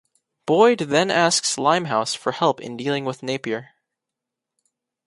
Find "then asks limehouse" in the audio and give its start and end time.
0.79-2.15